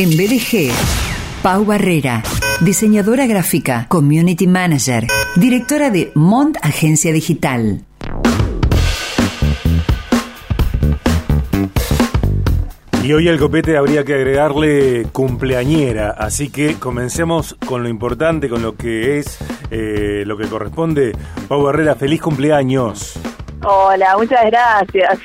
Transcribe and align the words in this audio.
En 0.00 0.10
BDG, 0.10 0.70
Pau 1.42 1.64
Barrera, 1.64 2.22
diseñadora 2.60 3.26
gráfica, 3.26 3.86
community 3.88 4.46
manager, 4.46 5.08
directora 5.34 5.90
de 5.90 6.12
Mont 6.14 6.56
Agencia 6.62 7.12
Digital. 7.12 7.84
Y 13.02 13.12
hoy 13.12 13.28
al 13.28 13.40
copete 13.40 13.76
habría 13.76 14.04
que 14.04 14.14
agregarle 14.14 15.08
cumpleañera, 15.10 16.10
así 16.10 16.48
que 16.48 16.78
comencemos 16.78 17.56
con 17.66 17.82
lo 17.82 17.88
importante, 17.88 18.48
con 18.48 18.62
lo 18.62 18.76
que 18.76 19.18
es, 19.18 19.38
eh, 19.72 20.22
lo 20.24 20.38
que 20.38 20.46
corresponde. 20.46 21.10
Pau 21.48 21.60
Barrera, 21.60 21.96
feliz 21.96 22.22
cumpleaños. 22.22 23.18
Hola, 23.64 24.16
muchas 24.16 24.44
gracias. 24.46 25.18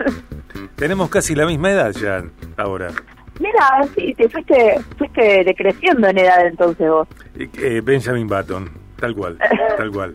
Tenemos 0.76 1.10
casi 1.10 1.34
la 1.34 1.44
misma 1.44 1.72
edad 1.72 1.92
ya 1.92 2.24
ahora. 2.56 2.94
Mira, 3.40 3.88
sí, 3.96 4.14
te 4.14 4.28
fuiste, 4.28 4.78
fuiste 4.98 5.44
decreciendo 5.44 6.08
en 6.08 6.18
edad 6.18 6.46
entonces 6.46 6.88
vos. 6.90 7.08
Eh, 7.34 7.80
Benjamin 7.82 8.26
Button, 8.26 8.70
tal 8.98 9.14
cual, 9.14 9.38
tal 9.78 9.90
cual. 9.90 10.14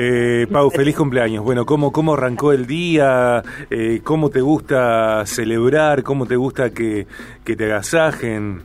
Eh, 0.00 0.46
Pau, 0.50 0.70
feliz 0.70 0.96
cumpleaños. 0.96 1.44
Bueno, 1.44 1.66
¿cómo, 1.66 1.90
cómo 1.90 2.14
arrancó 2.14 2.52
el 2.52 2.66
día? 2.66 3.42
Eh, 3.70 4.00
¿Cómo 4.04 4.30
te 4.30 4.40
gusta 4.40 5.26
celebrar? 5.26 6.04
¿Cómo 6.04 6.26
te 6.26 6.36
gusta 6.36 6.70
que, 6.70 7.08
que 7.44 7.56
te 7.56 7.64
agasajen? 7.64 8.62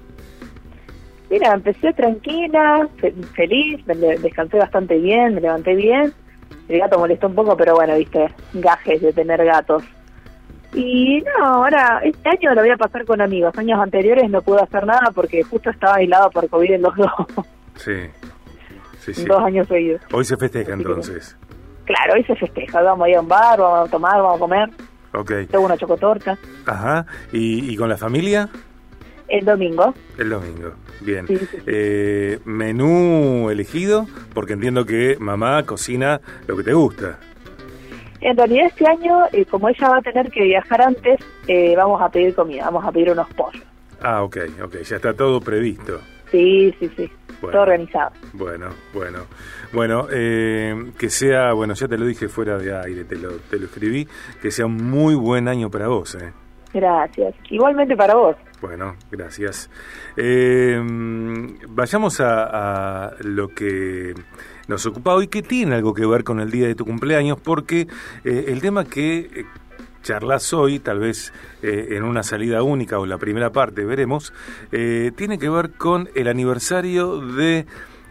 Mira, 1.32 1.54
empecé 1.56 1.92
tranquila, 1.94 2.88
feliz, 3.34 3.86
me 3.88 3.96
descansé 3.96 4.58
bastante 4.58 5.00
bien, 5.00 5.34
me 5.34 5.42
levanté 5.42 5.74
bien. 5.74 6.14
El 6.70 6.80
gato 6.80 7.00
molestó 7.00 7.28
un 7.28 7.36
poco, 7.36 7.58
pero 7.58 7.74
bueno, 7.74 7.96
viste, 7.96 8.30
gajes 8.54 9.02
de 9.02 9.12
tener 9.14 9.44
gatos. 9.44 9.84
Y 10.76 11.22
no, 11.22 11.46
ahora, 11.46 12.02
este 12.04 12.30
año 12.30 12.54
lo 12.54 12.62
voy 12.62 12.70
a 12.72 12.78
pasar 12.78 13.06
con 13.06 13.22
amigos. 13.22 13.58
Años 13.58 13.80
anteriores 13.80 14.30
no 14.30 14.42
pude 14.42 14.62
hacer 14.62 14.86
nada 14.86 15.10
porque 15.16 15.42
justo 15.44 15.70
estaba 15.70 15.96
aislado 15.96 16.30
por 16.32 16.50
COVID 16.50 16.72
en 16.74 16.82
los 16.82 16.96
dos. 16.98 17.10
Sí, 17.76 17.94
sí, 19.00 19.14
sí. 19.14 19.26
Dos 19.26 19.42
años 19.42 19.68
seguidos. 19.68 20.02
Hoy 20.12 20.26
se 20.26 20.36
festeja 20.38 20.74
entonces. 20.74 21.38
Claro, 21.86 22.14
hoy 22.16 22.24
se 22.26 22.36
festeja. 22.36 22.82
Vamos 22.82 23.06
a 23.06 23.10
ir 23.10 23.16
a 23.16 23.22
un 23.22 23.28
bar, 23.28 23.60
vamos 23.60 23.88
a 23.88 23.92
tomar, 23.92 24.18
vamos 24.22 24.36
a 24.36 24.40
comer. 24.40 24.70
Ok. 25.14 25.32
Tengo 25.50 25.66
una 25.66 25.78
chocotorta. 25.78 26.38
Ajá. 26.66 27.06
¿Y, 27.32 27.72
y 27.72 27.78
con 27.78 27.88
la 27.88 27.98
familia? 27.98 28.50
El 29.28 29.46
domingo. 29.46 29.94
El 30.20 30.30
domingo, 30.30 30.74
bien. 31.02 31.26
Eh, 31.66 32.40
¿Menú 32.46 33.50
elegido? 33.50 34.06
Porque 34.36 34.54
entiendo 34.54 34.86
que 34.86 35.18
mamá 35.20 35.64
cocina 35.64 36.22
lo 36.48 36.56
que 36.56 36.64
te 36.64 36.74
gusta. 36.74 37.18
En 38.26 38.36
realidad 38.36 38.66
este 38.66 38.88
año, 38.90 39.26
eh, 39.34 39.46
como 39.46 39.70
ella 39.70 39.88
va 39.88 39.98
a 39.98 40.02
tener 40.02 40.32
que 40.32 40.42
viajar 40.42 40.82
antes, 40.82 41.20
eh, 41.48 41.76
vamos 41.78 42.02
a 42.02 42.10
pedir 42.10 42.34
comida, 42.34 42.66
vamos 42.66 42.84
a 42.84 42.92
pedir 42.92 43.12
unos 43.12 43.32
pollos. 43.36 43.64
Ah, 44.02 44.24
ok, 44.24 44.38
ok, 44.64 44.78
ya 44.82 44.96
está 44.96 45.14
todo 45.14 45.40
previsto. 45.40 46.02
Sí, 46.32 46.74
sí, 46.80 46.90
sí, 46.98 47.08
todo 47.40 47.62
organizado. 47.62 48.10
Bueno, 48.34 48.70
bueno. 48.96 49.20
Bueno, 49.72 50.08
eh, 50.12 50.92
que 50.98 51.12
sea, 51.12 51.54
bueno, 51.54 51.76
ya 51.76 51.88
te 51.88 52.00
lo 52.00 52.08
dije 52.08 52.28
fuera 52.28 52.58
de 52.58 52.76
aire, 52.76 53.04
te 53.04 53.16
lo, 53.16 53.34
te 53.34 53.60
lo 53.60 53.66
escribí, 53.66 54.08
que 54.42 54.50
sea 54.50 54.66
un 54.66 54.78
muy 54.90 55.14
buen 55.14 55.48
año 55.48 55.70
para 55.70 55.88
vos. 55.88 56.16
Eh. 56.16 56.34
Gracias. 56.74 57.36
Igualmente 57.52 57.96
para 57.96 58.16
vos. 58.16 58.36
Bueno, 58.66 58.96
gracias. 59.12 59.70
Eh, 60.18 60.82
vayamos 61.70 62.20
a, 62.20 63.14
lo 63.20 63.50
que 63.50 64.16
nos 64.68 64.88
ocupa 64.88 65.14
hoy, 65.14 65.28
que 65.28 65.44
tiene 65.44 65.76
algo 65.76 65.94
que 65.94 66.04
ver 66.08 66.24
con 66.24 66.40
el 66.40 66.50
día 66.50 66.66
de 66.66 66.74
tu 66.74 66.84
cumpleaños, 66.84 67.40
porque 67.40 67.88
eh, 68.24 68.46
el 68.48 68.62
tema 68.62 68.86
que 68.86 69.18
eh, 69.20 69.46
charlas 70.02 70.52
hoy, 70.52 70.80
tal 70.80 70.98
vez 70.98 71.32
eh, 71.62 71.90
en 71.92 72.02
una 72.02 72.24
salida 72.24 72.64
única 72.64 72.98
o 72.98 73.06
la 73.06 73.20
primera 73.20 73.52
parte, 73.52 73.86
veremos, 73.86 74.34
tiene 74.72 75.38
que 75.38 75.50
ver 75.50 75.74
con 75.74 76.10
el 76.16 76.28
aniversario 76.28 77.20
de 77.20 77.68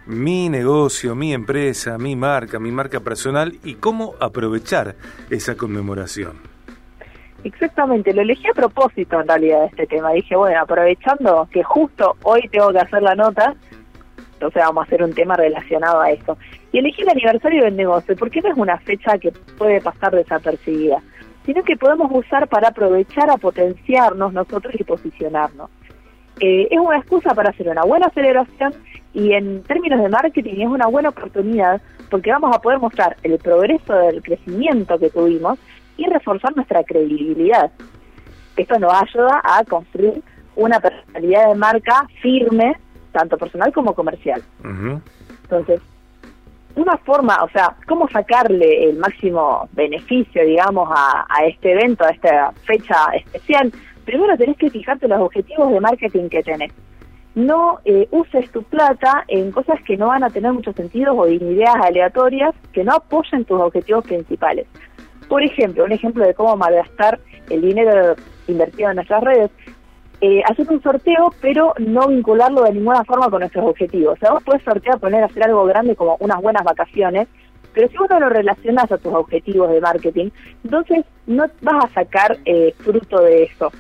mi 0.07 0.49
negocio, 0.49 1.17
mi 1.17 1.35
empresa, 1.35 1.99
mi 1.99 2.15
marca, 2.15 2.61
mi 2.61 2.71
marca 2.71 3.01
personal 3.01 3.59
y 3.65 3.75
cómo 3.75 4.15
aprovechar 4.21 4.95
esa 5.31 5.57
conmemoración. 5.57 6.54
Exactamente, 7.45 8.15
lo 8.15 8.23
elegí 8.23 8.49
a 8.49 8.55
propósito 8.55 9.21
en 9.21 9.29
realidad 9.29 9.67
este 9.67 9.87
tema. 9.87 10.13
Dije, 10.13 10.35
bueno, 10.35 10.59
aprovechando 10.61 11.47
que 11.53 11.63
justo 11.63 12.17
hoy 12.23 12.49
tengo 12.49 12.73
que 12.73 12.79
hacer 12.79 13.03
la 13.03 13.15
nota, 13.15 13.55
entonces 14.33 14.63
vamos 14.63 14.83
a 14.83 14.87
hacer 14.87 15.03
un 15.03 15.13
tema 15.13 15.37
relacionado 15.37 16.01
a 16.01 16.11
esto. 16.11 16.39
Y 16.73 16.79
elegí 16.79 17.03
el 17.03 17.11
aniversario 17.11 17.65
del 17.65 17.77
negocio, 17.77 18.17
porque 18.17 18.41
no 18.41 18.51
es 18.51 18.57
una 18.57 18.79
fecha 18.79 19.19
que 19.19 19.31
puede 19.59 19.83
pasar 19.83 20.15
desapercibida, 20.15 21.03
sino 21.45 21.63
que 21.63 21.77
podemos 21.77 22.11
usar 22.13 22.49
para 22.49 22.69
aprovechar 22.69 23.29
a 23.29 23.37
potenciarnos 23.37 24.33
nosotros 24.33 24.75
y 24.79 24.83
posicionarnos. 24.83 25.71
Eh, 26.41 26.67
es 26.71 26.81
una 26.81 26.99
excusa 26.99 27.35
para 27.35 27.51
hacer 27.51 27.69
una 27.69 27.85
buena 27.85 28.09
celebración 28.11 28.75
y 29.13 29.35
en 29.35 29.63
términos 29.63 30.01
de 30.03 30.09
marketing 30.09 30.63
es 30.63 30.69
una 30.69 30.89
buena 30.89 31.11
oportunidad 31.11 31.81
porque 32.11 32.33
vamos 32.33 32.57
a 32.57 32.61
poder 32.61 32.81
mostrar 32.81 33.17
el 33.23 33.39
progreso 33.39 33.95
del 33.95 34.21
crecimiento 34.21 34.99
que 34.99 35.11
tuvimos 35.11 35.61
y 35.97 36.07
reforzar 36.07 36.55
nuestra 36.57 36.83
credibilidad. 36.85 37.71
Esto 38.57 38.79
nos 38.79 38.93
ayuda 38.93 39.41
a 39.43 39.65
construir 39.65 40.23
una 40.57 40.81
personalidad 40.81 41.49
de 41.49 41.55
marca 41.55 42.07
firme, 42.23 42.77
tanto 43.13 43.37
personal 43.37 43.73
como 43.73 43.95
comercial. 43.95 44.43
Uh 44.63 44.69
-huh. 44.69 45.01
Entonces, 45.43 45.81
una 46.77 46.97
forma, 46.99 47.43
o 47.43 47.49
sea, 47.51 47.77
cómo 47.87 48.09
sacarle 48.09 48.89
el 48.89 48.99
máximo 48.99 49.69
beneficio, 49.73 50.45
digamos, 50.45 50.89
a, 50.91 51.25
a 51.29 51.45
este 51.47 51.73
evento, 51.73 52.05
a 52.05 52.11
esta 52.11 52.53
fecha 52.65 52.97
especial, 53.15 53.73
primero 54.05 54.37
tenés 54.37 54.57
que 54.57 54.71
fijarte 54.71 55.09
los 55.09 55.21
objetivos 55.21 55.71
de 55.73 55.81
marketing 55.81 56.29
que 56.29 56.43
tenés. 56.43 56.73
No 57.35 57.81
eh, 57.85 58.07
uses 58.13 58.51
tu 58.53 58.63
plata 58.63 59.25
en 59.27 59.51
cosas 59.51 59.81
que 59.85 59.97
no 59.97 60.09
van 60.09 60.23
a 60.23 60.31
tener 60.31 60.53
mucho 60.53 60.73
sentido 60.73 61.15
o 61.15 61.27
en 61.27 61.43
ideas 61.53 61.75
aleatorias 61.83 62.55
que 62.73 62.85
no 62.85 62.95
apoyen 62.95 63.45
tus 63.45 63.61
objetivos 63.61 64.05
principales. 64.05 64.67
Por 65.29 65.43
ejemplo, 65.43 65.85
un 65.85 65.93
ejemplo 65.93 66.27
de 66.27 66.35
cómo 66.35 66.57
malgastar 66.57 67.19
el 67.51 67.63
dinero 67.63 68.15
invertido 68.47 68.91
en 68.91 68.97
nuestras 68.97 69.23
redes. 69.23 69.51
Eh, 70.21 70.43
hacer 70.49 70.67
un 70.71 70.83
sorteo, 70.83 71.35
pero 71.41 71.75
no 71.79 72.09
vincularlo 72.09 72.63
de 72.63 72.73
ninguna 72.73 73.05
forma 73.05 73.29
con 73.29 73.41
nuestros 73.41 73.69
objetivos. 73.69 74.15
O 74.15 74.21
sea, 74.21 74.33
vos 74.33 74.43
puedes 74.45 74.63
sortear, 74.63 74.99
poner, 74.99 75.25
hacer 75.25 75.43
algo 75.45 75.65
grande 75.65 75.97
como 75.97 76.17
unas 76.21 76.41
buenas 76.41 76.65
vacaciones, 76.65 77.29
pero 77.73 77.89
si 77.89 77.97
vos 77.97 78.09
no 78.09 78.21
lo 78.21 78.29
relacionas 78.29 78.91
a 78.91 78.99
tus 78.99 79.13
objetivos 79.13 79.71
de 79.71 79.81
marketing, 79.81 80.31
entonces 80.63 81.05
no 81.27 81.45
vas 81.61 81.85
a 81.85 81.89
sacar 81.95 82.39
eh, 82.45 82.73
fruto 82.79 83.21
de 83.21 83.45
eso. 83.45 83.71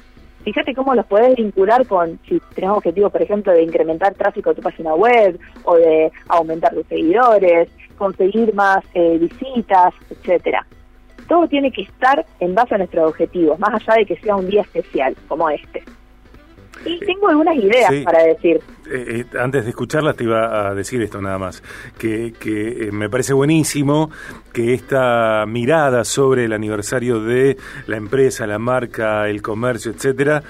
Fíjate 0.42 0.74
cómo 0.74 0.94
los 0.94 1.06
podés 1.06 1.36
vincular 1.36 1.86
con, 1.86 2.18
si 2.28 2.38
tenés 2.54 2.70
objetivos, 2.70 3.10
por 3.10 3.22
ejemplo, 3.22 3.52
de 3.52 3.62
incrementar 3.62 4.12
tráfico 4.14 4.50
de 4.50 4.56
tu 4.56 4.62
página 4.62 4.94
web 4.94 5.38
o 5.62 5.76
de 5.76 6.12
aumentar 6.28 6.74
tus 6.74 6.86
seguidores, 6.88 7.70
conseguir 7.96 8.52
más 8.54 8.84
eh, 8.92 9.16
visitas, 9.18 9.94
etcétera 10.10 10.66
todo 11.26 11.48
tiene 11.48 11.70
que 11.70 11.82
estar 11.82 12.24
en 12.40 12.54
base 12.54 12.74
a 12.74 12.78
nuestros 12.78 13.10
objetivos, 13.10 13.58
más 13.58 13.74
allá 13.74 13.98
de 13.98 14.06
que 14.06 14.16
sea 14.16 14.36
un 14.36 14.48
día 14.48 14.62
especial 14.62 15.16
como 15.28 15.48
este. 15.50 15.82
Y 16.84 16.98
tengo 17.00 17.28
algunas 17.28 17.56
ideas 17.56 17.90
sí. 17.90 18.02
para 18.02 18.22
decir. 18.24 18.60
Eh, 18.90 19.24
eh, 19.32 19.38
antes 19.38 19.64
de 19.64 19.70
escucharlas 19.70 20.16
te 20.16 20.24
iba 20.24 20.68
a 20.68 20.74
decir 20.74 21.00
esto 21.00 21.20
nada 21.20 21.38
más, 21.38 21.62
que, 21.98 22.34
que 22.38 22.88
eh, 22.88 22.92
me 22.92 23.08
parece 23.08 23.32
buenísimo 23.32 24.10
que 24.52 24.74
esta 24.74 25.44
mirada 25.46 26.04
sobre 26.04 26.44
el 26.44 26.52
aniversario 26.52 27.20
de 27.20 27.56
la 27.86 27.96
empresa, 27.96 28.46
la 28.46 28.58
marca, 28.58 29.28
el 29.28 29.40
comercio, 29.40 29.90
etcétera, 29.90 30.42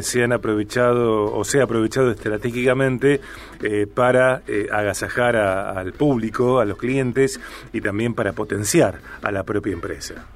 se 0.00 0.22
han 0.22 0.32
aprovechado 0.32 1.34
o 1.34 1.44
sea 1.44 1.64
aprovechado 1.64 2.12
estratégicamente 2.12 3.20
eh, 3.62 3.86
para 3.92 4.42
agasajar 4.70 5.36
a, 5.36 5.72
al 5.72 5.92
público, 5.92 6.60
a 6.60 6.64
los 6.64 6.78
clientes 6.78 7.40
y 7.72 7.80
también 7.80 8.14
para 8.14 8.32
potenciar 8.32 9.00
a 9.22 9.30
la 9.32 9.42
propia 9.42 9.72
empresa. 9.72 10.26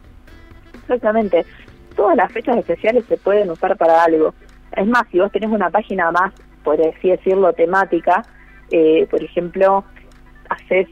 Exactamente. 0.83 1.45
Todas 1.95 2.17
las 2.17 2.31
fechas 2.31 2.59
especiales 2.59 3.05
se 3.09 3.17
pueden 3.17 3.51
usar 3.51 3.77
para 3.77 4.05
algo. 4.05 4.35
Es 4.77 4.87
más, 4.87 5.05
si 5.11 5.19
vos 5.19 5.33
tenés 5.33 5.51
una 5.51 5.71
página 5.71 6.11
más, 6.11 6.33
por 6.63 6.81
así 6.81 7.11
decirlo, 7.11 7.53
temática, 7.53 8.23
eh, 8.71 9.07
por 9.11 9.23
ejemplo, 9.23 9.85
haces, 10.49 10.89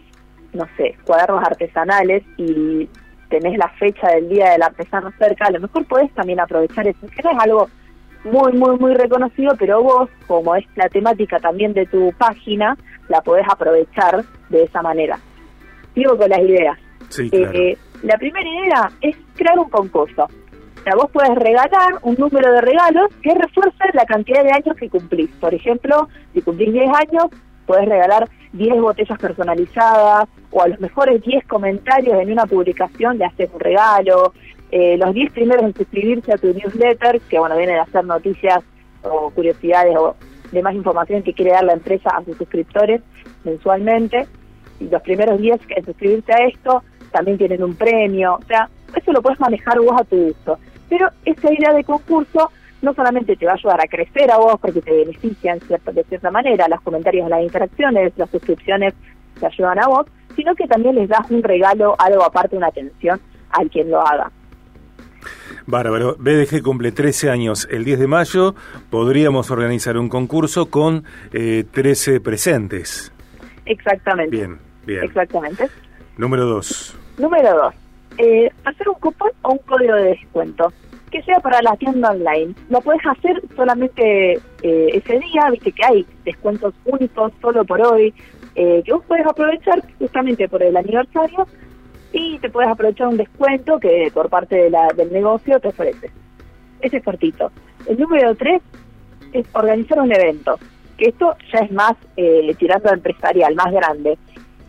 no 0.53 0.67
sé, 0.76 0.97
cuadernos 1.05 1.43
artesanales 1.44 2.23
y 2.37 2.88
tenés 3.29 3.58
la 3.58 3.69
fecha 3.70 4.08
del 4.08 4.29
día 4.29 4.50
del 4.53 4.62
artesano 4.62 5.12
cerca, 5.19 5.47
a 5.47 5.50
lo 5.50 5.61
mejor 5.61 5.85
podés 5.87 6.12
también 6.14 6.41
aprovechar 6.41 6.87
eso. 6.87 7.06
Que 7.08 7.23
no 7.23 7.31
es 7.31 7.38
algo 7.38 7.69
muy, 8.25 8.53
muy, 8.53 8.79
muy 8.79 8.94
reconocido, 8.94 9.55
pero 9.58 9.82
vos, 9.82 10.08
como 10.26 10.55
es 10.56 10.64
la 10.76 10.88
temática 10.88 11.38
también 11.38 11.73
de 11.75 11.87
tu 11.87 12.12
página, 12.19 12.76
la 13.08 13.20
podés 13.20 13.47
aprovechar 13.50 14.25
de 14.49 14.62
esa 14.62 14.82
manera. 14.82 15.19
Digo 15.94 16.17
con 16.17 16.31
las 16.31 16.41
ideas. 16.41 16.79
Sí, 17.08 17.29
claro. 17.31 17.53
eh, 17.53 17.79
la 18.03 18.17
primera 18.17 18.49
idea 18.49 18.91
es 19.00 19.17
crear 19.35 19.58
un 19.58 19.69
concurso. 19.69 20.26
Sea, 20.84 20.94
vos 20.96 21.10
puedes 21.10 21.34
regalar 21.36 21.98
un 22.02 22.14
número 22.16 22.52
de 22.52 22.60
regalos 22.60 23.08
que 23.22 23.34
refuerce 23.34 23.84
la 23.94 24.04
cantidad 24.04 24.44
de 24.44 24.52
años 24.52 24.76
que 24.76 24.90
cumplís. 24.90 25.31
Por 25.40 25.54
ejemplo, 25.54 26.08
si 26.34 26.42
cumplís 26.42 26.75
10 26.75 26.88
años, 26.88 27.25
puedes 27.64 27.88
regalar 27.88 28.28
10 28.52 28.81
botellas 28.82 29.19
personalizadas 29.19 30.28
o 30.50 30.62
a 30.62 30.69
los 30.69 30.78
mejores 30.81 31.22
10 31.22 31.46
comentarios 31.46 32.20
en 32.20 32.32
una 32.32 32.44
publicación 32.44 33.16
le 33.16 33.25
haces 33.25 33.48
un 33.54 33.60
regalo. 33.60 34.34
Eh, 34.70 34.98
los 34.98 35.14
10 35.14 35.32
primeros 35.32 35.64
en 35.64 35.75
suscribirse 35.75 36.32
a 36.32 36.36
tu 36.36 36.52
newsletter, 36.52 37.19
que 37.31 37.38
bueno, 37.38 37.56
vienen 37.56 37.78
a 37.78 37.82
hacer 37.82 38.04
noticias 38.04 38.62
o 39.02 39.31
curiosidades 39.31 39.96
o 39.96 40.16
de 40.52 40.62
más 40.62 40.75
información 40.75 41.22
que 41.22 41.32
quiere 41.32 41.52
dar 41.52 41.64
la 41.64 41.72
empresa 41.72 42.10
a 42.10 42.25
sus 42.25 42.36
suscriptores 42.36 43.00
mensualmente. 43.44 44.26
Y 44.81 44.88
los 44.88 45.00
primeros 45.00 45.40
días 45.40 45.60
que 45.66 45.82
suscribirse 45.82 46.32
a 46.32 46.46
esto 46.46 46.82
también 47.10 47.38
tienen 47.38 47.62
un 47.62 47.75
premio. 47.75 48.34
O 48.34 48.44
sea, 48.44 48.69
eso 48.94 49.12
lo 49.12 49.22
puedes 49.22 49.40
manejar 49.40 49.81
vos 49.81 50.00
a 50.00 50.04
tu 50.04 50.16
gusto. 50.16 50.58
Pero 50.88 51.08
esa 51.25 51.52
idea 51.52 51.72
de 51.72 51.84
concurso 51.84 52.50
no 52.82 52.94
solamente 52.94 53.36
te 53.36 53.46
va 53.46 53.52
a 53.52 53.54
ayudar 53.54 53.81
a 53.81 53.88
crecer 53.88 54.31
a 54.31 54.36
vos 54.36 54.58
porque 54.60 54.81
te 54.82 54.92
benefician 54.92 55.58
de 55.58 56.04
cierta 56.04 56.31
manera, 56.31 56.69
los 56.69 56.81
comentarios, 56.82 57.28
las 57.28 57.42
interacciones, 57.42 58.12
las 58.16 58.31
suscripciones 58.31 58.94
te 59.40 59.46
ayudan 59.46 59.78
a 59.82 59.88
vos, 59.88 60.06
sino 60.36 60.54
que 60.54 60.66
también 60.66 60.94
les 60.94 61.08
das 61.08 61.28
un 61.31 61.42
regalo, 61.42 61.96
algo 61.98 62.25
aparte, 62.25 62.56
una 62.56 62.69
atención 62.69 63.20
al 63.50 63.70
quien 63.70 63.90
lo 63.90 64.00
haga. 64.00 64.31
Bárbaro. 65.66 66.16
BDG 66.19 66.62
cumple 66.62 66.92
13 66.92 67.31
años 67.31 67.66
el 67.70 67.84
10 67.84 68.00
de 68.00 68.06
mayo. 68.06 68.54
Podríamos 68.90 69.50
organizar 69.50 69.96
un 69.96 70.08
concurso 70.08 70.66
con 70.66 71.04
eh, 71.32 71.64
13 71.70 72.20
presentes. 72.20 73.12
Exactamente. 73.64 74.36
Bien, 74.36 74.58
bien. 74.84 75.04
Exactamente. 75.04 75.69
Número 76.19 76.44
2. 76.44 76.98
Número 77.19 77.56
2. 77.56 77.75
Eh, 78.19 78.50
hacer 78.64 78.88
un 78.88 78.94
cupón 78.94 79.31
o 79.43 79.52
un 79.52 79.58
código 79.58 79.94
de 79.94 80.11
descuento 80.11 80.72
que 81.11 81.22
sea 81.22 81.38
para 81.38 81.62
la 81.62 81.76
tienda 81.76 82.11
online. 82.11 82.55
Lo 82.70 82.81
puedes 82.81 83.05
hacer 83.06 83.40
solamente 83.55 84.32
eh, 84.62 84.88
ese 84.93 85.19
día, 85.20 85.49
viste 85.50 85.70
que 85.72 85.84
hay 85.84 86.06
descuentos 86.25 86.75
únicos 86.84 87.32
solo 87.40 87.64
por 87.64 87.81
hoy, 87.81 88.12
eh, 88.56 88.82
que 88.84 88.93
vos 88.93 89.05
puedes 89.06 89.25
aprovechar 89.26 89.81
justamente 89.99 90.49
por 90.49 90.62
el 90.62 90.76
aniversario 90.76 91.46
y 92.12 92.38
te 92.38 92.50
puedes 92.50 92.70
aprovechar 92.70 93.08
un 93.08 93.16
descuento 93.16 93.78
que 93.78 94.11
por 94.12 94.28
parte 94.28 94.56
de 94.56 94.70
la, 94.70 94.88
del 94.88 95.12
negocio 95.12 95.60
te 95.60 95.69
ofrece. 95.69 96.10
Ese 96.81 96.96
es 96.96 97.05
cortito. 97.05 97.50
El 97.87 97.99
número 97.99 98.34
tres 98.34 98.60
es 99.32 99.46
organizar 99.52 100.00
un 100.00 100.12
evento, 100.12 100.58
que 100.96 101.06
esto 101.10 101.37
ya 101.52 101.60
es 101.60 101.72
más 101.72 101.94
eh, 102.17 102.55
tirando 102.58 102.93
empresarial, 102.93 103.55
más 103.55 103.72
grande. 103.72 104.19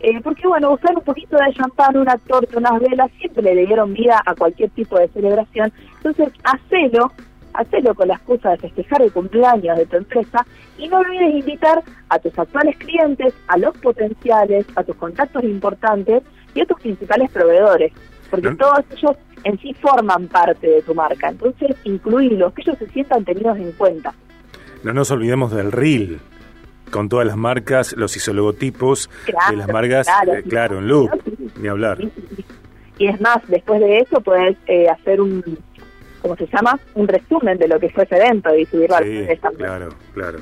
Eh, 0.00 0.20
porque 0.22 0.46
bueno, 0.46 0.72
usar 0.72 0.94
un 0.94 1.02
poquito 1.02 1.36
de 1.36 1.54
champán, 1.54 1.96
una 1.96 2.18
torta, 2.18 2.58
unas 2.58 2.80
velas, 2.80 3.10
siempre 3.18 3.54
le 3.54 3.66
dieron 3.66 3.94
vida 3.94 4.20
a 4.24 4.34
cualquier 4.34 4.70
tipo 4.70 4.98
de 4.98 5.08
celebración. 5.08 5.72
Entonces, 5.96 6.28
hacelo, 6.44 7.12
hacelo 7.54 7.94
con 7.94 8.08
la 8.08 8.14
excusa 8.14 8.50
de 8.50 8.58
festejar 8.58 9.02
el 9.02 9.12
cumpleaños 9.12 9.78
de 9.78 9.86
tu 9.86 9.96
empresa 9.96 10.46
y 10.76 10.88
no 10.88 10.98
olvides 10.98 11.34
invitar 11.34 11.82
a 12.10 12.18
tus 12.18 12.38
actuales 12.38 12.76
clientes, 12.76 13.34
a 13.48 13.56
los 13.56 13.76
potenciales, 13.78 14.66
a 14.76 14.84
tus 14.84 14.96
contactos 14.96 15.42
importantes 15.44 16.22
y 16.54 16.60
a 16.60 16.66
tus 16.66 16.78
principales 16.80 17.30
proveedores, 17.30 17.92
porque 18.30 18.54
todos 18.54 18.84
ellos 18.90 19.16
en 19.44 19.58
sí 19.60 19.72
forman 19.74 20.28
parte 20.28 20.66
de 20.68 20.82
tu 20.82 20.94
marca. 20.94 21.28
Entonces, 21.28 21.74
incluirlos, 21.84 22.52
que 22.52 22.62
ellos 22.62 22.78
se 22.78 22.88
sientan 22.88 23.24
tenidos 23.24 23.56
en 23.56 23.72
cuenta. 23.72 24.12
No 24.82 24.92
nos 24.92 25.10
olvidemos 25.10 25.52
del 25.52 25.72
reel 25.72 26.20
con 26.90 27.08
todas 27.08 27.26
las 27.26 27.36
marcas, 27.36 27.94
los 27.96 28.16
isologotipos 28.16 29.10
de 29.50 29.56
las 29.56 29.68
marcas, 29.68 30.06
claro, 30.48 30.76
eh, 30.76 30.78
en 30.78 30.88
loop, 30.88 31.10
ni 31.60 31.68
hablar. 31.68 31.98
Y 32.98 33.08
es 33.08 33.20
más, 33.20 33.38
después 33.48 33.80
de 33.80 33.98
eso 33.98 34.20
puedes 34.20 34.56
eh, 34.66 34.88
hacer 34.88 35.20
un, 35.20 35.58
¿cómo 36.22 36.36
se 36.36 36.46
llama? 36.46 36.78
Un 36.94 37.08
resumen 37.08 37.58
de 37.58 37.68
lo 37.68 37.78
que 37.78 37.90
fue 37.90 38.04
ese 38.04 38.16
evento 38.16 38.54
y 38.54 38.64
subirlo 38.66 38.96
sí, 38.98 39.26
al 39.28 39.54
Claro, 39.56 39.88
claro. 40.14 40.38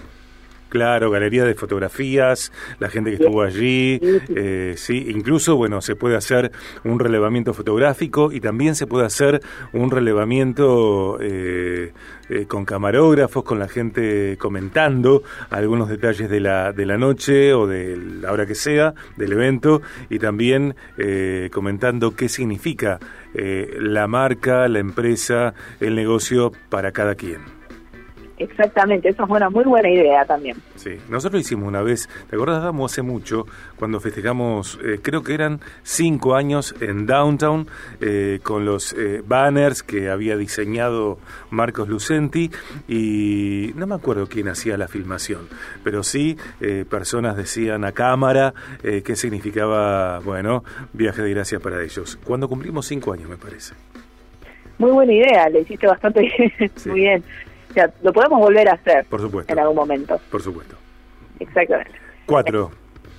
Claro, 0.74 1.08
galería 1.08 1.44
de 1.44 1.54
fotografías, 1.54 2.50
la 2.80 2.88
gente 2.88 3.10
que 3.10 3.22
estuvo 3.22 3.42
allí, 3.42 4.00
eh, 4.02 4.74
sí, 4.76 5.06
incluso, 5.08 5.54
bueno, 5.54 5.80
se 5.80 5.94
puede 5.94 6.16
hacer 6.16 6.50
un 6.82 6.98
relevamiento 6.98 7.54
fotográfico 7.54 8.32
y 8.32 8.40
también 8.40 8.74
se 8.74 8.88
puede 8.88 9.06
hacer 9.06 9.40
un 9.72 9.92
relevamiento 9.92 11.18
eh, 11.20 11.92
eh, 12.28 12.46
con 12.46 12.64
camarógrafos, 12.64 13.44
con 13.44 13.60
la 13.60 13.68
gente 13.68 14.36
comentando 14.36 15.22
algunos 15.48 15.88
detalles 15.88 16.28
de 16.28 16.40
la, 16.40 16.72
de 16.72 16.86
la 16.86 16.98
noche 16.98 17.54
o 17.54 17.68
de 17.68 17.96
la 17.96 18.32
hora 18.32 18.44
que 18.44 18.56
sea 18.56 18.94
del 19.16 19.30
evento 19.30 19.80
y 20.10 20.18
también 20.18 20.74
comentando 21.52 22.16
qué 22.16 22.28
significa 22.28 22.98
la 23.32 24.08
marca, 24.08 24.66
la 24.66 24.80
empresa, 24.80 25.54
el 25.78 25.94
negocio 25.94 26.50
para 26.68 26.90
cada 26.90 27.14
quien. 27.14 27.53
Exactamente, 28.36 29.08
eso 29.08 29.25
es 29.25 29.31
una 29.31 29.48
muy 29.48 29.64
buena 29.64 29.88
idea 29.88 30.25
también. 30.25 30.56
Sí, 30.75 30.96
nosotros 31.08 31.34
lo 31.34 31.38
hicimos 31.38 31.69
una 31.69 31.82
vez, 31.82 32.08
¿te 32.28 32.34
acordás, 32.34 32.62
Damos, 32.64 32.92
hace 32.92 33.02
mucho, 33.02 33.46
cuando 33.76 34.00
festejamos, 34.00 34.78
eh, 34.84 34.98
creo 35.00 35.22
que 35.22 35.34
eran 35.34 35.60
cinco 35.84 36.34
años 36.34 36.75
en 36.81 37.06
Downtown, 37.06 37.69
eh, 38.00 38.40
con 38.42 38.64
los 38.64 38.92
eh, 38.94 39.22
banners 39.25 39.84
que 39.84 40.10
había 40.10 40.36
diseñado 40.36 41.19
Marcos 41.50 41.88
Lucenti, 41.88 42.50
y 42.88 43.72
no 43.76 43.86
me 43.86 43.94
acuerdo 43.94 44.26
quién 44.26 44.48
hacía 44.48 44.76
la 44.76 44.88
filmación, 44.88 45.48
pero 45.82 46.02
sí 46.02 46.36
personas 46.88 47.36
decían 47.36 47.84
a 47.84 47.92
cámara 47.92 48.54
qué 48.82 49.16
significaba, 49.16 50.19
bueno, 50.20 50.64
viaje 50.92 51.22
de 51.22 51.31
gracia 51.31 51.60
para 51.60 51.82
ellos. 51.82 52.19
Cuando 52.25 52.48
cumplimos 52.48 52.86
cinco 52.86 53.12
años, 53.12 53.28
me 53.28 53.36
parece. 53.36 53.75
Muy 54.78 54.90
buena 54.90 55.12
idea, 55.12 55.48
le 55.50 55.60
hiciste 55.60 55.86
bastante 55.86 56.20
bien. 56.38 56.70
muy 56.86 57.00
bien 57.00 57.25
sea, 57.74 57.90
lo 58.02 58.12
podemos 58.12 58.40
volver 58.40 58.68
a 58.68 58.74
hacer. 58.74 59.04
Por 59.06 59.20
supuesto. 59.20 59.52
En 59.52 59.58
algún 59.58 59.76
momento. 59.76 60.18
Por 60.30 60.42
supuesto. 60.42 60.76
Exactamente. 61.40 61.92
Cuatro. 62.26 62.70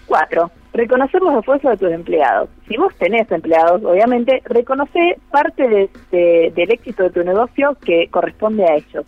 Cuatro. 0.07 0.51
Reconocer 0.73 1.21
los 1.21 1.37
esfuerzos 1.39 1.71
de 1.71 1.77
tus 1.77 1.91
empleados. 1.91 2.49
Si 2.67 2.77
vos 2.77 2.93
tenés 2.95 3.29
empleados, 3.31 3.83
obviamente, 3.83 4.41
reconoce 4.45 5.17
parte 5.31 5.89
de, 6.11 6.51
del 6.55 6.71
éxito 6.71 7.03
de 7.03 7.09
tu 7.11 7.23
negocio 7.23 7.77
que 7.85 8.07
corresponde 8.09 8.65
a 8.65 8.75
ellos. 8.75 9.05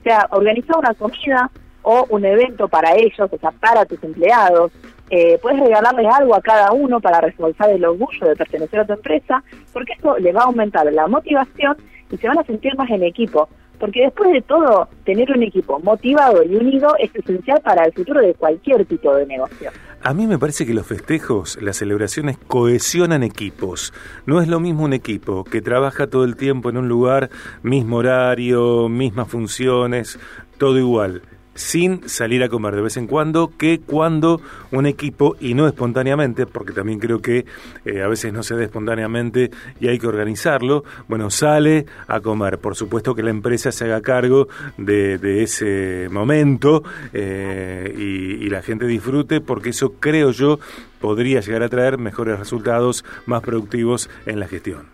O 0.00 0.02
sea, 0.02 0.26
organizar 0.30 0.76
una 0.78 0.94
comida 0.94 1.50
o 1.82 2.06
un 2.10 2.24
evento 2.24 2.68
para 2.68 2.94
ellos, 2.94 3.28
o 3.30 3.38
sea, 3.38 3.50
para 3.50 3.84
tus 3.84 4.02
empleados. 4.02 4.72
Eh, 5.10 5.38
puedes 5.42 5.60
regalarles 5.60 6.06
algo 6.06 6.34
a 6.34 6.40
cada 6.40 6.72
uno 6.72 7.00
para 7.00 7.20
reforzar 7.20 7.70
el 7.70 7.84
orgullo 7.84 8.28
de 8.28 8.36
pertenecer 8.36 8.80
a 8.80 8.86
tu 8.86 8.92
empresa, 8.92 9.42
porque 9.72 9.92
esto 9.94 10.16
le 10.18 10.32
va 10.32 10.42
a 10.42 10.44
aumentar 10.44 10.90
la 10.92 11.06
motivación 11.08 11.76
y 12.10 12.16
se 12.16 12.28
van 12.28 12.38
a 12.38 12.44
sentir 12.44 12.76
más 12.76 12.88
en 12.90 13.02
equipo 13.02 13.48
porque 13.80 14.02
después 14.02 14.32
de 14.32 14.42
todo, 14.42 14.88
tener 15.04 15.32
un 15.32 15.42
equipo 15.42 15.80
motivado 15.80 16.44
y 16.44 16.54
unido 16.54 16.94
es 16.98 17.10
esencial 17.14 17.60
para 17.62 17.84
el 17.84 17.92
futuro 17.92 18.20
de 18.20 18.34
cualquier 18.34 18.84
tipo 18.84 19.12
de 19.14 19.26
negocio. 19.26 19.70
A 20.02 20.14
mí 20.14 20.26
me 20.26 20.38
parece 20.38 20.64
que 20.64 20.74
los 20.74 20.86
festejos, 20.86 21.60
las 21.60 21.78
celebraciones 21.78 22.38
cohesionan 22.46 23.22
equipos. 23.22 23.92
No 24.26 24.40
es 24.40 24.48
lo 24.48 24.60
mismo 24.60 24.84
un 24.84 24.92
equipo 24.92 25.44
que 25.44 25.60
trabaja 25.60 26.06
todo 26.06 26.24
el 26.24 26.36
tiempo 26.36 26.70
en 26.70 26.76
un 26.76 26.88
lugar, 26.88 27.30
mismo 27.62 27.96
horario, 27.96 28.88
mismas 28.88 29.28
funciones, 29.28 30.18
todo 30.58 30.78
igual 30.78 31.22
sin 31.54 32.08
salir 32.08 32.42
a 32.42 32.48
comer 32.48 32.74
de 32.76 32.82
vez 32.82 32.96
en 32.96 33.06
cuando 33.06 33.52
que 33.58 33.80
cuando 33.80 34.40
un 34.70 34.86
equipo, 34.86 35.36
y 35.40 35.54
no 35.54 35.66
espontáneamente, 35.66 36.46
porque 36.46 36.72
también 36.72 36.98
creo 36.98 37.20
que 37.20 37.44
eh, 37.84 38.02
a 38.02 38.08
veces 38.08 38.32
no 38.32 38.42
se 38.42 38.56
da 38.56 38.64
espontáneamente 38.64 39.50
y 39.80 39.88
hay 39.88 39.98
que 39.98 40.06
organizarlo, 40.06 40.84
bueno, 41.08 41.30
sale 41.30 41.86
a 42.06 42.20
comer. 42.20 42.58
Por 42.58 42.76
supuesto 42.76 43.14
que 43.14 43.22
la 43.22 43.30
empresa 43.30 43.72
se 43.72 43.84
haga 43.84 44.00
cargo 44.00 44.48
de, 44.76 45.42
ese 45.42 46.08
momento 46.10 46.82
eh, 47.12 47.94
y, 47.96 48.44
y 48.44 48.50
la 48.50 48.62
gente 48.62 48.86
disfrute, 48.86 49.40
porque 49.40 49.70
eso 49.70 49.94
creo 50.00 50.30
yo 50.30 50.58
podría 51.00 51.40
llegar 51.40 51.62
a 51.62 51.68
traer 51.68 51.98
mejores 51.98 52.38
resultados, 52.38 53.04
más 53.26 53.42
productivos 53.42 54.10
en 54.26 54.40
la 54.40 54.46
gestión. 54.46 54.86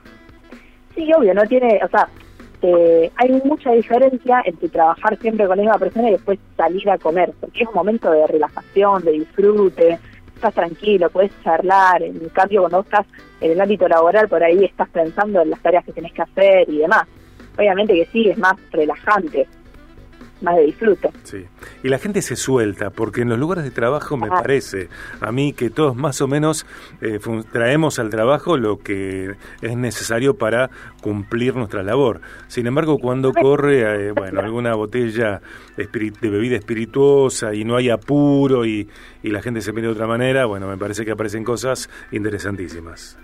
Sí, 0.95 1.11
obvio, 1.13 1.35
no 1.35 1.43
tiene, 1.43 1.79
o 1.85 1.89
sea, 1.89 2.09
eh, 2.69 3.13
hay 3.15 3.31
mucha 3.45 3.71
diferencia 3.71 4.43
entre 4.45 4.69
trabajar 4.69 5.17
siempre 5.21 5.47
con 5.47 5.57
la 5.57 5.63
misma 5.63 5.79
persona 5.79 6.09
y 6.09 6.13
después 6.13 6.39
salir 6.57 6.91
a 6.91 6.99
comer, 6.99 7.33
porque 7.41 7.63
es 7.63 7.69
un 7.69 7.75
momento 7.75 8.11
de 8.11 8.27
relajación, 8.27 9.05
de 9.05 9.13
disfrute, 9.13 9.99
estás 10.35 10.53
tranquilo, 10.53 11.09
puedes 11.11 11.31
charlar, 11.45 12.03
en 12.03 12.19
cambio 12.31 12.63
cuando 12.63 12.81
estás 12.81 13.07
en 13.41 13.53
el 13.53 13.61
ámbito 13.61 13.87
laboral 13.87 14.29
por 14.29 14.43
ahí 14.43 14.65
estás 14.65 14.89
pensando 14.89 15.43
en 15.43 15.51
las 15.51 15.61
tareas 15.61 15.85
que 15.85 15.93
tenés 15.93 16.13
que 16.13 16.23
hacer 16.23 16.69
y 16.69 16.79
demás. 16.79 17.05
Obviamente 17.57 17.95
que 17.95 18.07
sí, 18.07 18.29
es 18.29 18.37
más 18.37 18.57
relajante, 18.73 19.47
más 20.41 20.57
de 20.57 20.63
disfrute. 20.65 21.11
Sí, 21.23 21.47
y 21.83 21.89
la 21.89 21.99
gente 21.99 22.21
se 22.23 22.37
suelta, 22.37 22.91
porque 22.91 23.23
en 23.23 23.29
los 23.29 23.39
lugares 23.39 23.65
de 23.65 23.71
trabajo 23.71 24.17
me 24.17 24.29
parece 24.29 24.89
a 25.21 25.33
mí 25.33 25.53
que 25.53 25.71
todos 25.71 25.97
más 25.97 26.21
o 26.21 26.29
menos 26.29 26.67
eh, 27.01 27.19
traemos 27.53 27.99
al 27.99 28.11
trabajo 28.11 28.57
lo 28.57 28.79
que 28.79 29.35
es 29.63 29.77
necesario 29.77 30.35
para 30.35 30.71
cumplir 31.01 31.57
nuestra 31.57 31.83
labor. 31.83 32.21
Sin 32.49 32.67
embargo, 32.67 32.99
cuando 32.99 33.33
corre, 33.33 34.09
eh, 34.09 34.13
bueno, 34.13 34.41
alguna 34.41 34.75
botella 34.75 35.41
de 35.77 36.29
bebida 36.29 36.57
espirituosa 36.57 37.55
y 37.55 37.65
no 37.65 37.77
hay 37.77 37.91
apuro 37.91 38.67
y, 38.67 38.89
y 39.23 39.31
la 39.31 39.41
gente 39.41 39.61
se 39.61 39.73
mira 39.73 39.89
de 39.89 39.95
otra 39.95 40.07
manera, 40.07 40.47
bueno, 40.47 40.69
me 40.69 40.77
parece 40.77 41.05
que 41.05 41.13
aparecen 41.13 41.45
cosas 41.45 41.89
interesantísimas. 42.13 43.19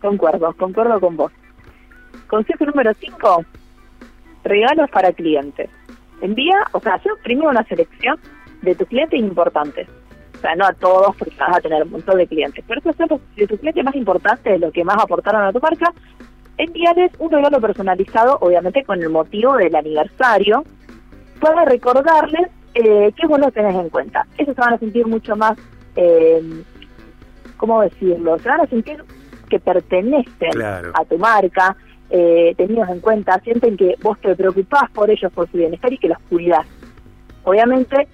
Concuerdo, 0.00 0.52
concuerdo 0.54 1.00
con 1.00 1.16
vos. 1.16 1.32
Consejo 2.26 2.66
número 2.66 2.92
5, 2.98 3.44
regalos 4.44 4.90
para 4.90 5.12
clientes 5.12 5.70
envía, 6.26 6.56
o 6.72 6.80
sea, 6.80 6.94
hacer 6.94 7.12
primero 7.22 7.50
una 7.50 7.64
selección 7.64 8.18
de 8.62 8.74
tus 8.74 8.88
clientes 8.88 9.18
importantes. 9.18 9.88
O 10.36 10.38
sea, 10.40 10.54
no 10.56 10.66
a 10.66 10.72
todos, 10.72 11.16
porque 11.16 11.34
vas 11.38 11.56
a 11.56 11.60
tener 11.60 11.82
un 11.84 11.90
montón 11.90 12.18
de 12.18 12.26
clientes. 12.26 12.64
Pero 12.66 12.80
eso 12.80 13.20
de 13.36 13.46
tus 13.46 13.60
clientes 13.60 13.84
más 13.84 13.94
importantes, 13.94 14.60
lo 14.60 14.70
que 14.72 14.84
más 14.84 15.02
aportaron 15.02 15.44
a 15.44 15.52
tu 15.52 15.60
marca, 15.60 15.92
envíales 16.58 17.12
un 17.18 17.30
regalo 17.30 17.60
personalizado, 17.60 18.38
obviamente 18.40 18.84
con 18.84 19.00
el 19.02 19.08
motivo 19.08 19.56
del 19.56 19.74
aniversario, 19.74 20.64
para 21.40 21.64
recordarles 21.64 22.50
eh, 22.74 23.12
¿qué 23.16 23.26
vos 23.26 23.38
lo 23.38 23.50
tenés 23.52 23.74
en 23.76 23.88
cuenta? 23.88 24.26
Ellos 24.36 24.54
se 24.54 24.60
van 24.60 24.74
a 24.74 24.78
sentir 24.78 25.06
mucho 25.06 25.36
más, 25.36 25.56
eh, 25.94 26.42
¿cómo 27.56 27.80
decirlo? 27.82 28.38
Se 28.40 28.48
van 28.48 28.62
a 28.62 28.66
sentir 28.66 29.02
que 29.48 29.60
pertenecen 29.60 30.62
a 30.62 31.04
tu 31.08 31.16
marca, 31.16 31.76
eh, 32.10 32.54
tenidos 32.56 32.88
en 32.88 33.00
cuenta, 33.00 33.40
sienten 33.40 33.76
que 33.76 33.96
vos 34.02 34.18
te 34.20 34.34
preocupás 34.36 34.90
por 34.90 35.10
ellos, 35.10 35.32
por 35.32 35.50
su 35.50 35.56
bienestar 35.56 35.92
y 35.92 35.98
que 35.98 36.08
los 36.08 36.18
cuidás. 36.28 36.66
Obviamente, 37.44 38.08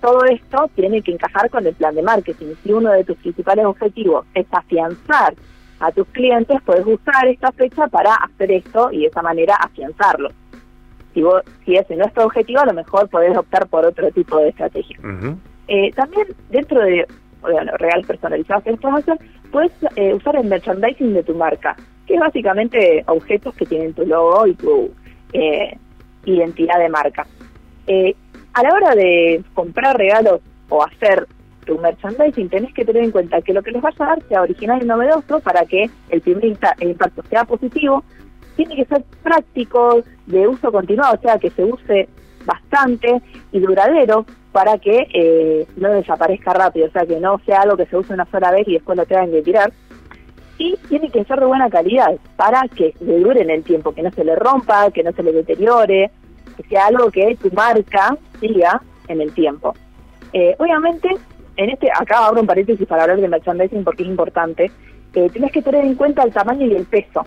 todo 0.00 0.24
esto 0.24 0.70
tiene 0.74 1.02
que 1.02 1.12
encajar 1.12 1.50
con 1.50 1.66
el 1.66 1.74
plan 1.74 1.94
de 1.94 2.02
marketing. 2.02 2.54
Si 2.62 2.72
uno 2.72 2.92
de 2.92 3.04
tus 3.04 3.16
principales 3.18 3.64
objetivos 3.64 4.26
es 4.34 4.46
afianzar 4.50 5.34
a 5.80 5.92
tus 5.92 6.06
clientes, 6.08 6.58
puedes 6.64 6.86
usar 6.86 7.26
esta 7.26 7.52
fecha 7.52 7.86
para 7.88 8.14
hacer 8.14 8.50
esto 8.52 8.90
y 8.92 9.00
de 9.00 9.06
esa 9.06 9.22
manera 9.22 9.56
afianzarlo. 9.56 10.30
Si, 11.14 11.22
vos, 11.22 11.42
si 11.64 11.74
ese 11.74 11.96
no 11.96 12.04
es 12.04 12.12
tu 12.12 12.20
objetivo, 12.20 12.60
a 12.60 12.66
lo 12.66 12.74
mejor 12.74 13.08
podés 13.08 13.36
optar 13.36 13.66
por 13.68 13.84
otro 13.84 14.10
tipo 14.10 14.38
de 14.38 14.50
estrategia. 14.50 14.98
Eh, 15.66 15.92
también 15.92 16.28
dentro 16.50 16.80
de 16.80 17.06
bueno, 17.40 17.72
regalos 17.78 18.06
personalizados 18.06 18.64
que 18.64 18.76
puedes 18.76 19.08
hacer, 19.08 19.18
puedes 19.50 19.72
eh, 19.96 20.14
usar 20.14 20.36
el 20.36 20.46
merchandising 20.46 21.14
de 21.14 21.22
tu 21.22 21.34
marca, 21.34 21.76
que 22.08 22.14
es 22.14 22.20
básicamente 22.20 23.04
objetos 23.06 23.54
que 23.54 23.66
tienen 23.66 23.92
tu 23.92 24.04
logo 24.06 24.46
y 24.46 24.54
tu 24.54 24.90
eh, 25.34 25.76
identidad 26.24 26.78
de 26.78 26.88
marca. 26.88 27.26
Eh, 27.86 28.16
a 28.54 28.62
la 28.62 28.74
hora 28.74 28.94
de 28.94 29.44
comprar 29.54 29.96
regalos 29.96 30.40
o 30.70 30.82
hacer 30.82 31.28
tu 31.66 31.78
merchandising, 31.78 32.48
tenés 32.48 32.72
que 32.72 32.84
tener 32.84 33.04
en 33.04 33.10
cuenta 33.10 33.42
que 33.42 33.52
lo 33.52 33.62
que 33.62 33.72
les 33.72 33.82
vas 33.82 34.00
a 34.00 34.06
dar 34.06 34.22
sea 34.28 34.42
original 34.42 34.82
y 34.82 34.86
novedoso 34.86 35.40
para 35.40 35.66
que 35.66 35.90
el 36.08 36.20
primer 36.22 36.46
impacto 36.80 37.22
sea 37.28 37.44
positivo. 37.44 38.02
Tiene 38.56 38.74
que 38.74 38.86
ser 38.86 39.04
práctico, 39.22 40.02
de 40.26 40.48
uso 40.48 40.72
continuado, 40.72 41.14
o 41.14 41.20
sea, 41.20 41.38
que 41.38 41.50
se 41.50 41.64
use 41.64 42.08
bastante 42.44 43.20
y 43.52 43.60
duradero 43.60 44.24
para 44.50 44.78
que 44.78 45.06
eh, 45.12 45.66
no 45.76 45.90
desaparezca 45.90 46.54
rápido, 46.54 46.86
o 46.86 46.90
sea, 46.90 47.06
que 47.06 47.20
no 47.20 47.38
sea 47.44 47.60
algo 47.62 47.76
que 47.76 47.86
se 47.86 47.96
use 47.96 48.14
una 48.14 48.26
sola 48.30 48.50
vez 48.50 48.66
y 48.66 48.72
después 48.72 48.96
lo 48.96 49.06
tengan 49.06 49.30
que 49.30 49.42
tirar. 49.42 49.72
Y 50.58 50.76
tiene 50.88 51.10
que 51.10 51.24
ser 51.24 51.38
de 51.38 51.46
buena 51.46 51.70
calidad 51.70 52.16
para 52.36 52.62
que 52.68 52.94
le 53.00 53.20
dure 53.20 53.42
en 53.42 53.50
el 53.50 53.62
tiempo, 53.62 53.92
que 53.92 54.02
no 54.02 54.10
se 54.10 54.24
le 54.24 54.34
rompa, 54.34 54.90
que 54.90 55.04
no 55.04 55.12
se 55.12 55.22
le 55.22 55.32
deteriore, 55.32 56.10
que 56.56 56.62
sea 56.64 56.86
algo 56.86 57.10
que 57.10 57.36
tu 57.40 57.50
marca 57.52 58.16
siga 58.40 58.82
en 59.06 59.20
el 59.20 59.32
tiempo. 59.32 59.74
Eh, 60.32 60.56
obviamente, 60.58 61.08
en 61.56 61.70
este, 61.70 61.88
acá 61.90 62.26
abro 62.26 62.40
un 62.40 62.46
paréntesis 62.46 62.86
para 62.86 63.02
hablar 63.02 63.20
de 63.20 63.28
merchandising 63.28 63.84
porque 63.84 64.02
es 64.02 64.08
importante, 64.08 64.70
eh, 65.14 65.30
tienes 65.30 65.52
que 65.52 65.62
tener 65.62 65.84
en 65.84 65.94
cuenta 65.94 66.22
el 66.22 66.32
tamaño 66.32 66.66
y 66.66 66.74
el 66.74 66.84
peso. 66.84 67.24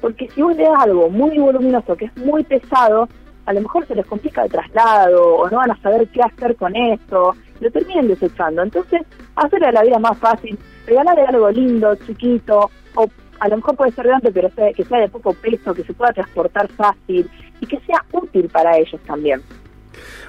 Porque 0.00 0.28
si 0.30 0.42
vos 0.42 0.56
le 0.56 0.64
das 0.64 0.82
algo 0.82 1.10
muy 1.10 1.38
voluminoso, 1.38 1.96
que 1.96 2.06
es 2.06 2.16
muy 2.16 2.44
pesado, 2.44 3.08
a 3.46 3.52
lo 3.52 3.60
mejor 3.60 3.86
se 3.86 3.94
les 3.94 4.06
complica 4.06 4.44
el 4.44 4.50
traslado 4.50 5.36
o 5.36 5.50
no 5.50 5.56
van 5.56 5.70
a 5.70 5.80
saber 5.80 6.08
qué 6.08 6.22
hacer 6.22 6.54
con 6.56 6.76
eso, 6.76 7.34
lo 7.60 7.70
terminan 7.70 8.08
desechando. 8.08 8.62
Entonces, 8.62 9.02
hacerle 9.36 9.72
la 9.72 9.82
vida 9.82 9.98
más 9.98 10.18
fácil, 10.18 10.58
regalarle 10.86 11.22
algo 11.22 11.50
lindo, 11.50 11.94
chiquito, 12.06 12.70
o 12.94 13.06
a 13.40 13.48
lo 13.48 13.56
mejor 13.56 13.76
puede 13.76 13.92
ser 13.92 14.06
grande, 14.06 14.32
pero 14.32 14.50
que 14.74 14.84
sea 14.84 15.00
de 15.00 15.08
poco 15.08 15.32
peso, 15.34 15.74
que 15.74 15.84
se 15.84 15.92
pueda 15.92 16.12
transportar 16.12 16.68
fácil 16.72 17.28
y 17.60 17.66
que 17.66 17.78
sea 17.80 18.04
útil 18.12 18.48
para 18.48 18.76
ellos 18.76 19.00
también. 19.06 19.42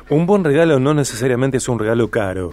Un 0.10 0.26
buen 0.26 0.44
regalo 0.44 0.80
no 0.80 0.94
necesariamente 0.94 1.58
es 1.58 1.70
un 1.70 1.80
regalo 1.80 2.10
caro. 2.10 2.52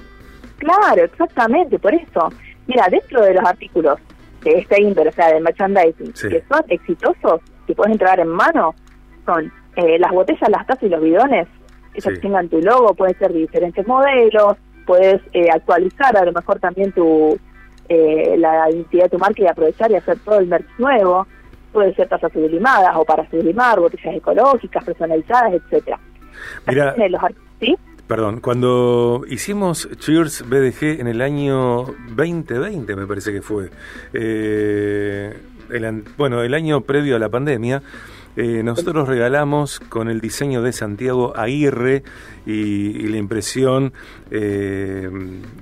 Claro, 0.58 1.04
exactamente, 1.04 1.78
por 1.78 1.94
eso. 1.94 2.30
Mira, 2.66 2.86
dentro 2.90 3.22
de 3.22 3.34
los 3.34 3.44
artículos 3.44 3.98
de 4.42 4.58
este 4.58 4.82
índole, 4.82 5.10
o 5.10 5.12
sea, 5.12 5.32
de 5.32 5.40
merchandising, 5.40 6.12
que 6.12 6.44
son 6.48 6.62
exitosos, 6.68 7.40
que 7.66 7.74
puedes 7.74 7.92
entregar 7.92 8.20
en 8.20 8.28
mano, 8.28 8.74
son 9.24 9.52
eh, 9.76 9.98
las 9.98 10.12
botellas, 10.12 10.48
las 10.48 10.66
tazas 10.66 10.84
y 10.84 10.88
los 10.88 11.02
bidones, 11.02 11.48
ellos 11.94 12.14
que 12.14 12.20
tengan 12.20 12.48
tu 12.48 12.60
logo, 12.60 12.94
pueden 12.94 13.18
ser 13.18 13.32
de 13.32 13.40
diferentes 13.40 13.86
modelos, 13.86 14.56
puedes 14.86 15.20
eh, 15.32 15.48
actualizar 15.52 16.16
a 16.16 16.24
lo 16.24 16.32
mejor 16.32 16.58
también 16.60 16.92
tu 16.92 17.38
eh, 17.88 18.36
la 18.38 18.70
identidad 18.70 19.04
de 19.04 19.10
tu 19.10 19.18
marca 19.18 19.42
y 19.42 19.46
aprovechar 19.46 19.90
y 19.90 19.96
hacer 19.96 20.18
todo 20.24 20.38
el 20.38 20.46
merch 20.46 20.66
nuevo, 20.78 21.26
puede 21.72 21.94
ser 21.94 22.08
tazas 22.08 22.32
sublimadas 22.32 22.96
o 22.96 23.04
para 23.04 23.28
sublimar, 23.30 23.78
botellas 23.78 24.16
ecológicas, 24.16 24.84
personalizadas, 24.84 25.52
etcétera. 25.54 25.98
Mira, 26.66 26.94
¿sí? 27.60 27.76
Perdón, 28.06 28.40
cuando 28.40 29.24
hicimos 29.28 29.88
Cheers 29.98 30.48
BDG 30.48 31.00
en 31.00 31.08
el 31.08 31.20
año 31.20 31.86
2020, 32.14 32.96
me 32.96 33.06
parece 33.06 33.32
que 33.32 33.42
fue, 33.42 33.70
el, 34.12 36.04
bueno, 36.16 36.42
el 36.42 36.54
año 36.54 36.82
previo 36.82 37.16
a 37.16 37.18
la 37.18 37.28
pandemia, 37.28 37.82
eh, 38.36 38.62
nosotros 38.62 39.08
regalamos 39.08 39.80
con 39.80 40.08
el 40.08 40.20
diseño 40.20 40.62
de 40.62 40.72
Santiago 40.72 41.32
Aguirre 41.36 42.02
y, 42.44 43.06
la 43.06 43.16
impresión 43.16 43.92
eh, 44.30 45.08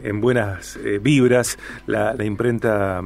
en 0.03 0.21
buenas 0.21 0.77
eh, 0.85 0.99
vibras, 1.01 1.59
la, 1.87 2.17
imprenta 2.25 3.01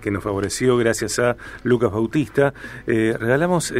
que 0.00 0.10
nos 0.10 0.22
favoreció 0.22 0.76
gracias 0.76 1.18
a 1.18 1.36
Lucas 1.62 1.92
Bautista, 1.92 2.52
regalamos 2.86 3.72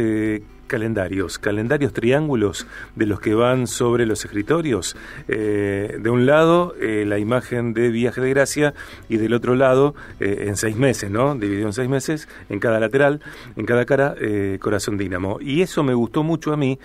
calendarios, 0.71 1.37
calendarios 1.37 1.91
triángulos 1.91 2.65
de 2.95 3.05
los 3.05 3.19
que 3.19 3.33
van 3.33 3.67
sobre 3.67 4.05
los 4.05 4.23
escritorios. 4.23 4.95
Eh, 5.27 5.97
de 5.99 6.09
un 6.09 6.25
lado, 6.25 6.75
eh, 6.79 7.03
la 7.05 7.19
imagen 7.19 7.73
de 7.73 7.89
Viaje 7.89 8.21
de 8.21 8.29
Gracia 8.29 8.73
y 9.09 9.17
del 9.17 9.33
otro 9.33 9.55
lado, 9.55 9.95
eh, 10.21 10.45
en 10.47 10.55
seis 10.55 10.77
meses, 10.77 11.11
¿no? 11.11 11.35
Dividido 11.35 11.67
en 11.67 11.73
seis 11.73 11.89
meses, 11.89 12.29
en 12.47 12.59
cada 12.59 12.79
lateral, 12.79 13.19
en 13.57 13.65
cada 13.65 13.83
cara, 13.83 14.15
Corazón 14.61 14.97
Dínamo. 14.97 15.39
Y 15.41 15.61
eso 15.61 15.83
me 15.83 15.93
gustó 15.93 16.23
mucho 16.23 16.53
a 16.53 16.57
mí 16.57 16.79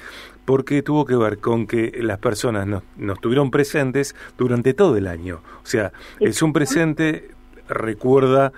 porque 0.45 0.83
tuvo 0.83 1.05
que 1.05 1.15
ver 1.15 1.39
con 1.39 1.69
que 1.69 1.97
las 2.03 2.19
personas 2.19 2.67
nos, 2.67 2.83
nos 2.97 3.21
tuvieron 3.21 3.53
presentes 3.53 4.17
durante 4.37 4.75
todo 4.75 4.97
el 4.97 5.07
año. 5.07 5.43
O 5.63 5.67
sea, 5.67 5.93
es 6.19 6.43
un 6.43 6.53
presente 6.53 7.31
recuerda 7.69 8.53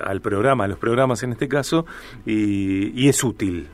al 0.00 0.20
programa, 0.20 0.64
a 0.64 0.68
los 0.68 0.78
programas 0.78 1.24
en 1.24 1.32
este 1.32 1.48
caso, 1.48 1.86
y 2.24 3.08
es 3.08 3.24
útil. 3.24 3.68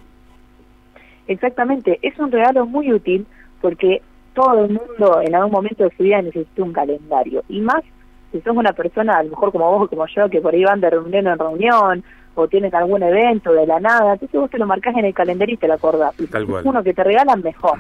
Exactamente, 1.31 2.01
es 2.03 2.19
un 2.19 2.33
regalo 2.33 2.67
muy 2.67 2.93
útil 2.93 3.25
porque 3.61 4.03
todo 4.35 4.65
el 4.65 4.73
mundo 4.73 5.21
en 5.23 5.33
algún 5.37 5.53
momento 5.53 5.85
de 5.85 5.97
su 5.97 6.03
vida 6.03 6.21
necesita 6.21 6.65
un 6.65 6.73
calendario. 6.73 7.45
Y 7.49 7.61
más 7.61 7.85
si 8.33 8.41
sos 8.41 8.57
una 8.57 8.73
persona, 8.73 9.19
a 9.19 9.23
lo 9.23 9.31
mejor 9.31 9.53
como 9.53 9.71
vos 9.71 9.85
o 9.85 9.89
como 9.89 10.09
yo, 10.09 10.29
que 10.29 10.41
por 10.41 10.55
ahí 10.55 10.65
van 10.65 10.81
de 10.81 10.91
reunión 10.91 11.29
en 11.29 11.39
reunión 11.39 12.03
o 12.35 12.49
tienen 12.49 12.75
algún 12.75 13.05
evento 13.05 13.53
de 13.53 13.65
la 13.65 13.79
nada, 13.79 14.15
entonces 14.15 14.41
vos 14.41 14.51
te 14.51 14.59
lo 14.59 14.67
marcás 14.67 14.97
en 14.97 15.05
el 15.05 15.15
calendario 15.15 15.55
y 15.55 15.59
te 15.59 15.69
lo 15.69 15.75
acordás. 15.75 16.19
Y 16.19 16.27
si 16.27 16.37
uno 16.65 16.83
que 16.83 16.95
te 16.95 17.05
regalan, 17.05 17.43
mejor. 17.43 17.79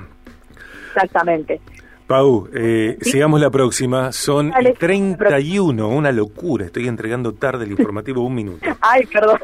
Exactamente. 0.95 1.61
Pau, 2.11 2.49
eh, 2.53 2.99
sigamos 3.03 3.41
la 3.41 3.51
próxima. 3.51 4.11
Son 4.11 4.51
31, 4.81 5.87
una 5.89 6.11
locura. 6.11 6.65
Estoy 6.65 6.89
entregando 6.89 7.35
tarde 7.35 7.67
el 7.67 7.71
informativo 7.71 8.25
un 8.25 8.35
minuto. 8.35 8.67
Ay, 8.81 9.07
perdón. 9.07 9.39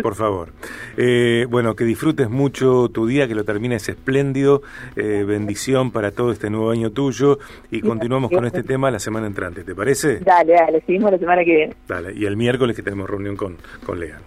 Por 0.00 0.14
favor. 0.14 0.50
Eh, 0.96 1.48
bueno, 1.50 1.74
que 1.74 1.82
disfrutes 1.82 2.30
mucho 2.30 2.88
tu 2.90 3.08
día, 3.08 3.26
que 3.26 3.34
lo 3.34 3.42
termines 3.42 3.88
espléndido. 3.88 4.62
Eh, 4.94 5.24
bendición 5.26 5.90
para 5.90 6.12
todo 6.12 6.30
este 6.30 6.48
nuevo 6.48 6.70
año 6.70 6.92
tuyo. 6.92 7.40
Y 7.72 7.80
continuamos 7.80 8.30
con 8.30 8.46
este 8.46 8.62
tema 8.62 8.88
la 8.92 9.00
semana 9.00 9.26
entrante. 9.26 9.64
¿Te 9.64 9.74
parece? 9.74 10.20
Dale, 10.20 10.52
dale. 10.52 10.80
Seguimos 10.86 11.10
la 11.10 11.18
semana 11.18 11.42
que 11.44 11.56
viene. 11.56 11.74
Dale. 11.88 12.12
Y 12.14 12.24
el 12.26 12.36
miércoles 12.36 12.76
que 12.76 12.84
tenemos 12.84 13.10
reunión 13.10 13.34
con, 13.34 13.56
con 13.84 13.98
Lean. 13.98 14.20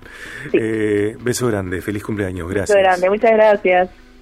beso 1.23 1.47
grande. 1.47 1.81
Feliz 1.81 2.03
cumpleaños. 2.03 2.49
Gracias. 2.49 2.75
Beso 2.75 2.89
grande. 2.89 3.09
Muchas 3.09 3.31
gracias. 3.31 4.04